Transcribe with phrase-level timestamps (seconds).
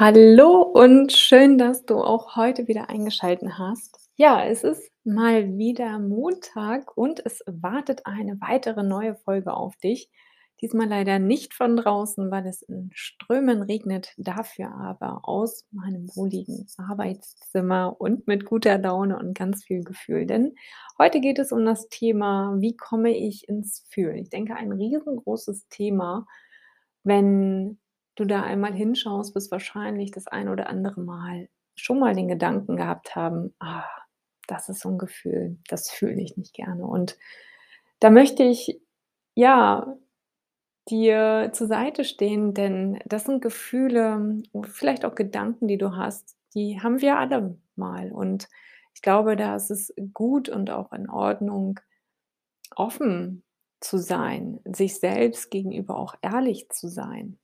[0.00, 3.98] Hallo und schön, dass du auch heute wieder eingeschaltet hast.
[4.14, 10.08] Ja, es ist mal wieder Montag und es wartet eine weitere neue Folge auf dich.
[10.60, 16.68] Diesmal leider nicht von draußen, weil es in Strömen regnet, dafür aber aus meinem wohligen
[16.76, 20.26] Arbeitszimmer und mit guter Laune und ganz viel Gefühl.
[20.26, 20.54] Denn
[20.96, 24.18] heute geht es um das Thema, wie komme ich ins Fühlen?
[24.18, 26.24] Ich denke, ein riesengroßes Thema,
[27.02, 27.80] wenn
[28.18, 32.76] du da einmal hinschaust, wirst wahrscheinlich das ein oder andere Mal schon mal den Gedanken
[32.76, 33.84] gehabt haben, ah,
[34.46, 36.86] das ist so ein Gefühl, das fühle ich nicht gerne.
[36.86, 37.16] Und
[38.00, 38.80] da möchte ich,
[39.34, 39.96] ja,
[40.88, 46.80] dir zur Seite stehen, denn das sind Gefühle, vielleicht auch Gedanken, die du hast, die
[46.80, 48.10] haben wir alle mal.
[48.10, 48.48] Und
[48.94, 51.78] ich glaube, da ist es gut und auch in Ordnung,
[52.74, 53.44] offen
[53.80, 57.38] zu sein, sich selbst gegenüber auch ehrlich zu sein.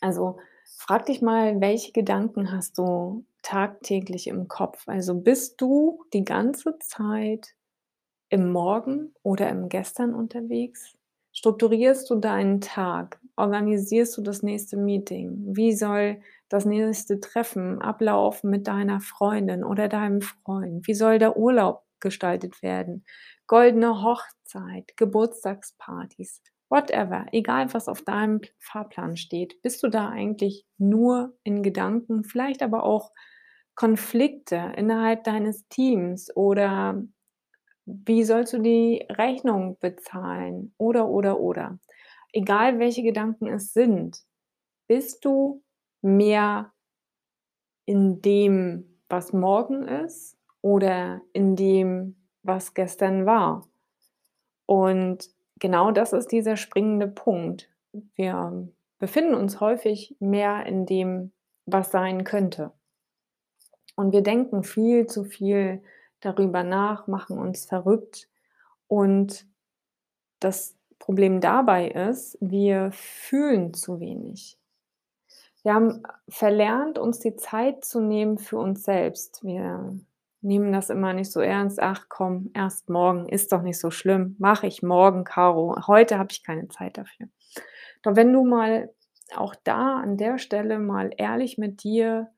[0.00, 0.38] Also
[0.76, 4.84] frag dich mal, welche Gedanken hast du tagtäglich im Kopf?
[4.86, 7.54] Also bist du die ganze Zeit
[8.30, 10.94] im Morgen oder im Gestern unterwegs?
[11.32, 13.20] Strukturierst du deinen Tag?
[13.36, 15.56] Organisierst du das nächste Meeting?
[15.56, 20.86] Wie soll das nächste Treffen ablaufen mit deiner Freundin oder deinem Freund?
[20.86, 23.04] Wie soll der Urlaub gestaltet werden?
[23.46, 31.36] Goldene Hochzeit, Geburtstagspartys whatever, egal was auf deinem Fahrplan steht, bist du da eigentlich nur
[31.44, 33.12] in Gedanken, vielleicht aber auch
[33.74, 37.02] Konflikte innerhalb deines Teams oder
[37.86, 41.78] wie sollst du die Rechnung bezahlen oder oder oder.
[42.32, 44.22] Egal welche Gedanken es sind,
[44.86, 45.62] bist du
[46.02, 46.72] mehr
[47.86, 53.66] in dem, was morgen ist oder in dem, was gestern war.
[54.66, 57.68] Und genau das ist dieser springende Punkt.
[58.14, 61.32] Wir befinden uns häufig mehr in dem,
[61.66, 62.72] was sein könnte.
[63.96, 65.82] Und wir denken viel zu viel
[66.20, 68.28] darüber nach, machen uns verrückt.
[68.86, 69.46] Und
[70.40, 74.58] das Problem dabei ist, wir fühlen zu wenig.
[75.62, 79.44] Wir haben verlernt, uns die Zeit zu nehmen für uns selbst.
[79.44, 79.98] Wir
[80.40, 81.80] nehmen das immer nicht so ernst.
[81.80, 84.36] Ach komm, erst morgen, ist doch nicht so schlimm.
[84.38, 85.76] Mache ich morgen, Caro.
[85.86, 87.28] Heute habe ich keine Zeit dafür.
[88.02, 88.90] Doch wenn du mal
[89.34, 92.30] auch da an der Stelle mal ehrlich mit dir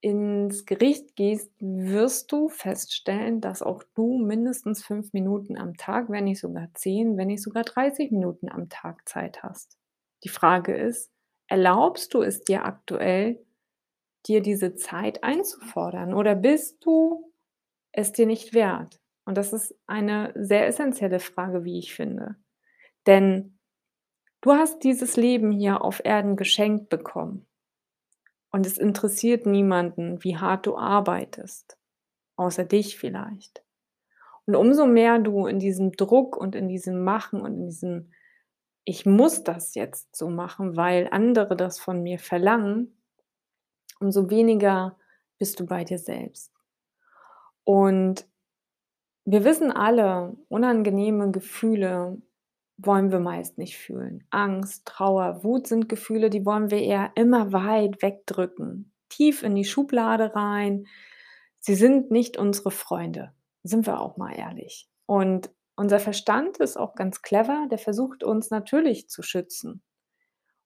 [0.00, 6.24] ins Gericht gehst, wirst du feststellen, dass auch du mindestens fünf Minuten am Tag, wenn
[6.24, 9.76] nicht sogar zehn, wenn nicht sogar 30 Minuten am Tag Zeit hast.
[10.24, 11.10] Die Frage ist,
[11.48, 13.44] erlaubst du es dir aktuell,
[14.26, 17.32] dir diese Zeit einzufordern oder bist du
[17.92, 19.00] es dir nicht wert?
[19.24, 22.36] Und das ist eine sehr essentielle Frage, wie ich finde.
[23.06, 23.58] Denn
[24.40, 27.46] du hast dieses Leben hier auf Erden geschenkt bekommen.
[28.50, 31.78] Und es interessiert niemanden, wie hart du arbeitest,
[32.36, 33.62] außer dich vielleicht.
[34.46, 38.12] Und umso mehr du in diesem Druck und in diesem Machen und in diesem
[38.84, 42.99] Ich muss das jetzt so machen, weil andere das von mir verlangen,
[44.00, 44.96] umso weniger
[45.38, 46.52] bist du bei dir selbst.
[47.64, 48.26] Und
[49.24, 52.20] wir wissen alle, unangenehme Gefühle
[52.78, 54.26] wollen wir meist nicht fühlen.
[54.30, 59.64] Angst, Trauer, Wut sind Gefühle, die wollen wir eher immer weit wegdrücken, tief in die
[59.64, 60.86] Schublade rein.
[61.58, 64.88] Sie sind nicht unsere Freunde, sind wir auch mal ehrlich.
[65.04, 69.82] Und unser Verstand ist auch ganz clever, der versucht uns natürlich zu schützen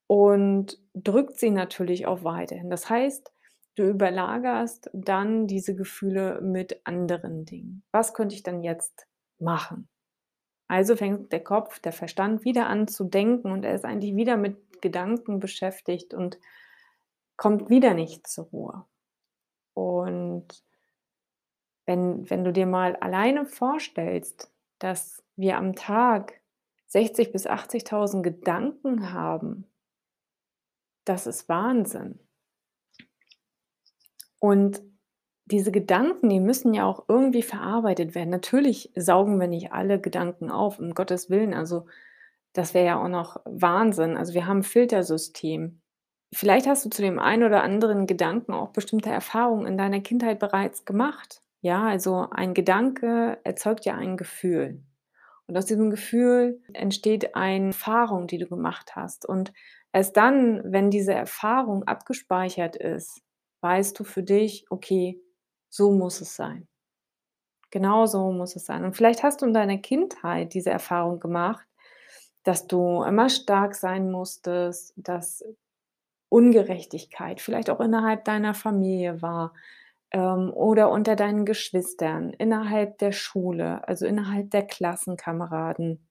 [0.06, 2.70] und drückt sie natürlich auch weiterhin.
[2.70, 3.32] Das heißt,
[3.76, 7.82] du überlagerst dann diese Gefühle mit anderen Dingen.
[7.90, 9.06] Was könnte ich dann jetzt
[9.38, 9.88] machen?
[10.68, 14.36] Also fängt der Kopf, der Verstand wieder an zu denken und er ist eigentlich wieder
[14.36, 16.38] mit Gedanken beschäftigt und
[17.36, 18.84] kommt wieder nicht zur Ruhe.
[19.74, 20.46] Und
[21.86, 26.40] wenn, wenn du dir mal alleine vorstellst, dass wir am Tag
[26.92, 29.66] 60.000 bis 80.000 Gedanken haben,
[31.04, 32.18] das ist Wahnsinn.
[34.40, 34.82] Und
[35.46, 38.30] diese Gedanken, die müssen ja auch irgendwie verarbeitet werden.
[38.30, 41.52] Natürlich saugen wir nicht alle Gedanken auf, um Gottes Willen.
[41.54, 41.86] Also
[42.54, 44.16] das wäre ja auch noch Wahnsinn.
[44.16, 45.80] Also wir haben ein Filtersystem.
[46.32, 50.38] Vielleicht hast du zu dem einen oder anderen Gedanken auch bestimmte Erfahrungen in deiner Kindheit
[50.38, 51.42] bereits gemacht.
[51.60, 54.82] Ja, also ein Gedanke erzeugt ja ein Gefühl.
[55.46, 59.26] Und aus diesem Gefühl entsteht eine Erfahrung, die du gemacht hast.
[59.26, 59.52] Und
[59.92, 63.22] erst dann, wenn diese Erfahrung abgespeichert ist,
[63.60, 65.20] weißt du für dich: „Okay,
[65.70, 66.66] so muss es sein.“
[67.70, 68.84] Genau so muss es sein.
[68.84, 71.66] Und vielleicht hast du in deiner Kindheit diese Erfahrung gemacht,
[72.44, 75.44] dass du immer stark sein musstest, dass
[76.30, 79.54] Ungerechtigkeit vielleicht auch innerhalb deiner Familie war,
[80.14, 86.06] ähm, oder unter deinen Geschwistern, innerhalb der Schule, also innerhalb der Klassenkameraden.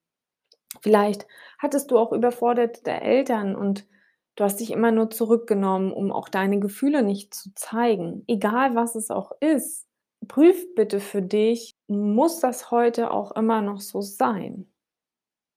[0.82, 1.26] Vielleicht
[1.58, 3.88] hattest du auch überforderte Eltern und
[4.36, 8.26] du hast dich immer nur zurückgenommen, um auch deine Gefühle nicht zu zeigen.
[8.28, 9.88] Egal, was es auch ist,
[10.28, 14.68] prüf bitte für dich, muss das heute auch immer noch so sein?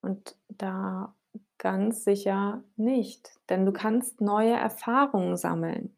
[0.03, 1.15] Und da
[1.59, 5.97] ganz sicher nicht, denn du kannst neue Erfahrungen sammeln.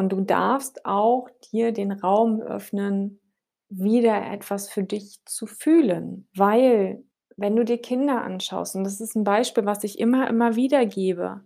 [0.00, 3.20] Und du darfst auch dir den Raum öffnen,
[3.68, 7.04] wieder etwas für dich zu fühlen, weil
[7.36, 10.86] wenn du dir Kinder anschaust, und das ist 'n Beispiel, was ich immer, immer wieder
[10.86, 11.42] gebe.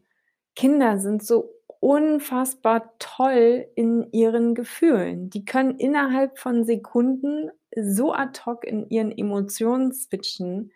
[0.55, 5.31] Kinder sind so unfassbar toll in ihren Gefühlen.
[5.31, 10.71] Die können innerhalb von Sekunden so ad hoc in ihren Emotionen switchen.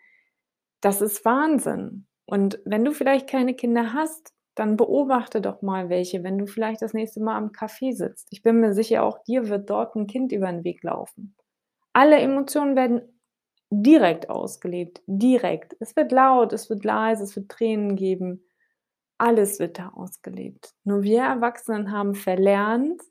[0.81, 2.07] Das ist Wahnsinn.
[2.25, 6.81] Und wenn du vielleicht keine Kinder hast, dann beobachte doch mal welche, wenn du vielleicht
[6.83, 8.27] das nächste Mal am Café sitzt.
[8.31, 11.35] Ich bin mir sicher, auch dir wird dort 'n Kind über 'n Weg laufen.
[11.93, 13.01] Alle Emotionen werden
[13.71, 15.75] direkt ausgelebt, direkt.
[15.81, 18.43] Es wird laut, es wird leise, es wird Tränen geben.
[19.19, 20.73] Alles wird da ausgelebt.
[20.85, 23.01] Nur wir Erwachsenen haben verlernt,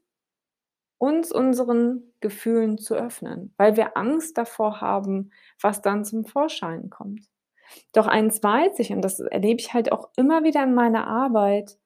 [0.99, 5.31] uns unseren Gefühlen zu öffnen, weil wir Angst davor haben,
[5.61, 7.29] was dann zum Vorschein kommt.
[7.93, 11.79] Doch eins weiß ich und das erlebe ich halt auch immer wieder in meiner Arbeit: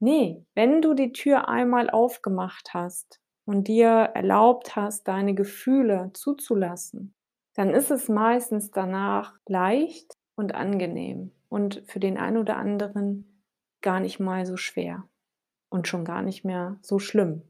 [0.00, 7.14] Ne, wenn du die Tür einmal aufgemacht hast und dir erlaubt hast, deine Gefühle zuzulassen,
[7.54, 13.42] dann ist es meistens danach leicht und angenehm und für den einen oder anderen
[13.80, 15.04] gar nicht mal so schwer
[15.68, 17.42] und schon gar nicht mehr so schlimm,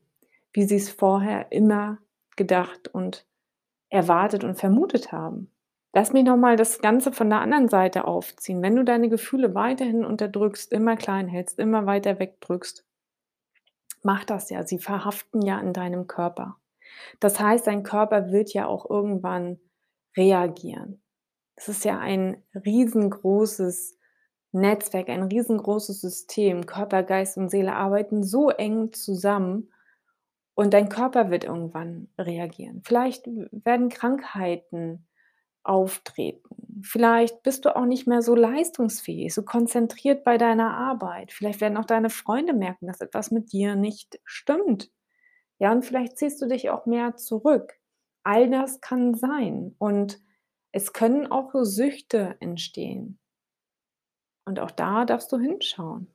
[0.53, 1.99] wie sie's vorher immer
[2.37, 3.27] gedacht und
[3.89, 5.54] erwartet und vermutet haben.
[5.95, 8.63] Lass mich noch mal das Ganze von der anderen Seite aufziehen.
[8.63, 12.85] Wenn du deine Gefühle weiterhin unterdrückst, immer klein hältst, immer weiter wegdrückst
[14.05, 14.65] macht das ja.
[14.65, 16.59] Sie verhaften ja in deinem Körper.
[17.21, 19.59] Das heißt, dein Körper wird ja auch irgendwann
[20.17, 21.03] reagieren.
[21.57, 23.99] Es ist ja ein riesengroßes
[24.53, 26.67] Netzwerk, ein riesengroßes System.
[26.67, 29.73] Körper, Geist und Seele arbeiten so eng zusammen
[30.55, 32.83] und dein Körper wird irgendwann reagieren.
[32.85, 35.07] Vielleicht werden Krankheiten
[35.65, 36.83] auftreten.
[36.83, 41.33] Vielleicht bist du auch nicht mehr so leistungsfähig, so konzentriert bei deiner Arbeit.
[41.33, 44.91] Vielleicht werden auch deine Freunde merken, dass etwas mit dir nicht stimmt.
[45.59, 47.75] Ja, und vielleicht ziehst du dich auch mehr zurück.
[48.23, 50.21] All das kann sein und
[50.73, 53.19] es können auch Süchte entstehen.
[54.45, 56.09] Und auch da darfst du hinschauen.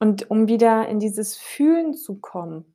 [0.00, 2.71] Und um wieder in dieses Fühlen zu kommen,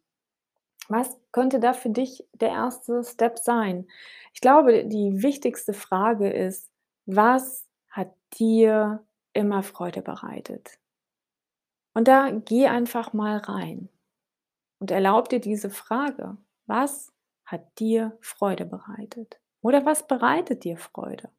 [0.89, 2.91] was könnte da für dich der 1.
[3.03, 3.87] Step sein?
[4.33, 6.71] Ich glaube, die wichtigste Frage ist:
[7.05, 10.79] Was hat dir immer Freude bereitet?
[11.93, 13.89] Und da geh einfach mal rein
[14.79, 17.11] und erlaube dir diese Frage: Was
[17.45, 19.39] hat dir Freude bereitet?
[19.61, 21.29] Oder was bereitet dir Freude?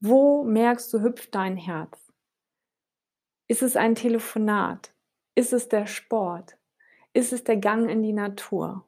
[0.00, 2.12] Wo merkst du, hüpft dein Herz?
[3.48, 4.92] Ist es ein Telefonat?
[5.34, 6.58] Ist es der Sport?
[7.14, 8.84] Ist es der Gang in die Natur?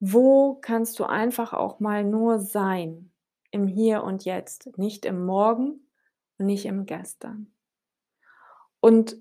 [0.00, 3.10] Wo kannst du einfach auch mal nur sein
[3.50, 5.80] im Hier und Jetzt, nicht im Morgen
[6.38, 7.50] und nicht im Gestern?
[8.80, 9.16] Und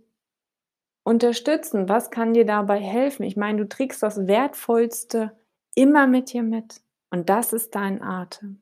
[1.03, 3.23] unterstützen, was kann dir dabei helfen?
[3.23, 5.31] Ich meine, du trägst das Wertvollste
[5.73, 8.61] immer mit dir mit und das ist dein Atem.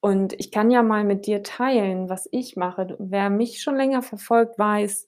[0.00, 2.96] Und ich kann ja mal mit dir teilen, was ich mache.
[2.98, 5.06] Wer mich schon länger verfolgt, weiß,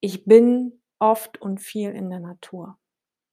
[0.00, 2.78] ich bin oft und viel in der Natur,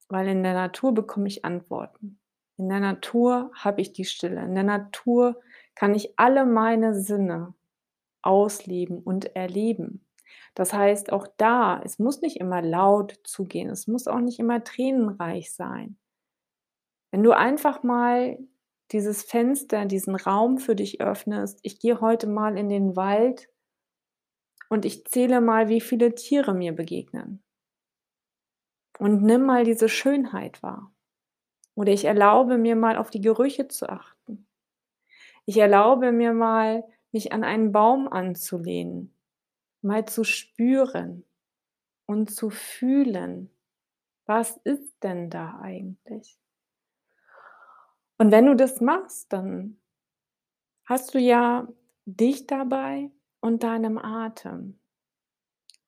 [0.08, 2.20] weil in der Natur bekomme ich Antworten.
[2.58, 4.42] In der Natur habe ich die Stille.
[4.44, 5.40] In der Natur
[5.74, 7.54] kann ich alle meine Sinne
[8.22, 10.06] ausleben und erleben.
[10.54, 14.64] Das heißt auch da, es muss nicht immer laut zugehen, es muss auch nicht immer
[14.64, 15.98] tränenreich sein.
[17.10, 18.38] Wenn du einfach mal
[18.90, 23.48] dieses Fenster, diesen Raum für dich öffnest: „Ich gehe heute mal in den Wald
[24.68, 27.44] und ich zähle mal, wie viele Tiere mir begegnen.“
[29.02, 30.92] Und nimm mal diese Schönheit wahr.
[31.74, 34.46] Oder ich erlaube mir mal, auf die Gerüche zu achten.
[35.44, 39.12] Ich erlaube mir mal, mich an einen Baum anzulehnen,
[39.80, 41.24] mal zu spüren.
[42.06, 43.50] und zu fühlen,
[44.24, 46.38] was ist denn da eigentlich?
[48.18, 49.80] Und wenn du das machst, dann
[50.84, 51.66] hast du ja
[52.04, 54.78] dich dabei und deinem Atem.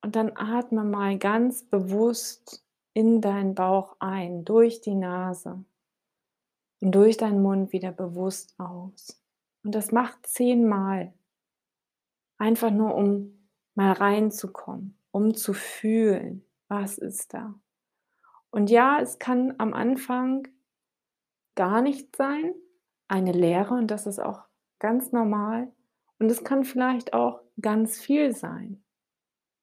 [0.02, 2.63] Und dann atme mal ganz bewusst
[2.95, 5.65] in deinen Bauch ein, durch die Nase
[6.81, 9.21] und durch deinen Mund wieder bewusst aus.
[9.65, 11.13] Und das macht zehnmal.
[12.39, 17.55] Einfach nur, um mal reinzukommen, um zu fühlen, was ist da.
[18.51, 20.47] Und ja, es kann am Anfang
[21.57, 22.55] gar nicht sein,
[23.09, 24.43] eine Leere, und das ist auch
[24.79, 25.73] ganz normal.
[26.19, 28.85] Und es kann vielleicht auch ganz viel sein,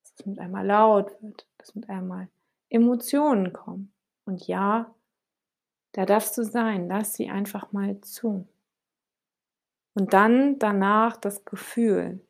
[0.01, 2.27] dass es mit einmal laut wird, dass mit einmal
[2.71, 3.93] Emotionen kommen.
[4.25, 4.95] Und ja,
[5.91, 8.47] da darfst du sein, lass sie einfach mal zu.
[9.93, 12.25] Und dann danach das Gefühl,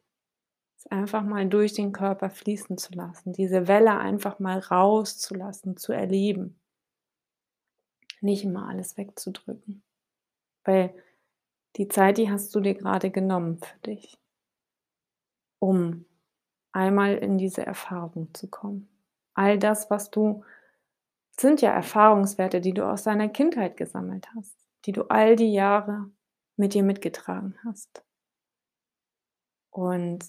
[0.77, 5.93] es einfach mal durch den Körper fließen zu lassen, diese Welle einfach mal rauszulassen, zu
[5.93, 6.60] erleben.
[8.19, 9.83] Nicht immer alles wegzudrücken.
[10.63, 10.95] Weil
[11.75, 14.19] die Zeit, die hast du dir gerade genommen für dich,
[15.60, 16.05] um
[16.71, 18.89] einmal in diese Erfahrung zu kommen.
[19.33, 20.43] All das, was du,
[21.39, 26.09] sind ja Erfahrungswerte, die du aus deiner Kindheit gesammelt hast, die du all die Jahre
[26.57, 28.03] mit dir mitgetragen hast.
[29.71, 30.25] Und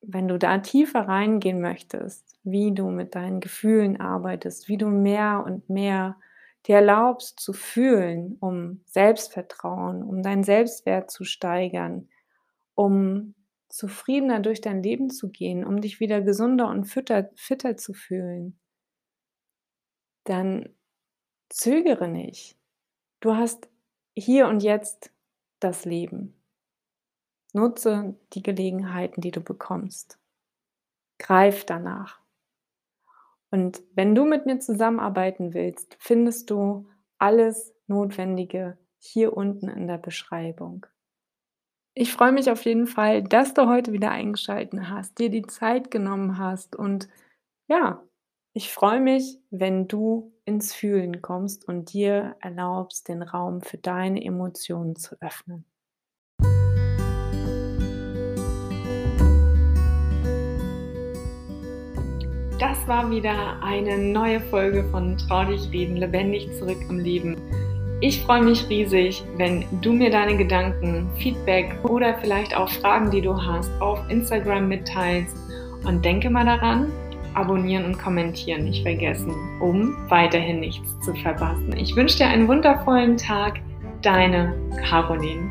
[0.00, 5.42] wenn du da tiefer reingehen möchtest, wie du mit deinen Gefühlen arbeitest, wie du mehr
[5.44, 6.16] und mehr
[6.66, 12.08] dir erlaubst zu fühlen, um Selbstvertrauen, um deinen Selbstwert zu steigern,
[12.74, 13.34] um
[13.68, 18.58] zufriedener durch dein Leben zu gehen, um dich wieder gesunder und fitter, fitter zu fühlen,
[20.24, 20.74] dann
[21.48, 22.58] zögere nicht.
[23.20, 23.68] Du hast
[24.16, 25.12] hier und jetzt
[25.60, 26.34] das Leben.
[27.52, 30.18] Nutze die Gelegenheiten, die du bekommst.
[31.18, 32.20] Greif danach.
[33.50, 39.98] Und wenn du mit mir zusammenarbeiten willst, findest du alles Notwendige hier unten in der
[39.98, 40.86] Beschreibung.
[42.00, 45.90] Ich freue mich auf jeden Fall, dass du heute wieder eingeschaltet hast, dir die Zeit
[45.90, 47.08] genommen hast und
[47.66, 48.00] ja,
[48.52, 54.24] ich freue mich, wenn du ins Fühlen kommst und dir erlaubst, den Raum für deine
[54.24, 55.64] Emotionen zu öffnen.
[62.60, 67.34] Das war wieder eine neue Folge von Trau dich reden, lebendig zurück im Leben.
[68.00, 73.20] Ich freue mich riesig, wenn du mir deine Gedanken, Feedback oder vielleicht auch Fragen, die
[73.20, 75.36] du hast, auf Instagram mitteilst.
[75.84, 76.92] Und denke mal daran,
[77.34, 81.76] abonnieren und kommentieren nicht vergessen, um weiterhin nichts zu verpassen.
[81.76, 83.60] Ich wünsche dir einen wundervollen Tag.
[84.02, 84.54] Deine
[84.88, 85.50] Caroline.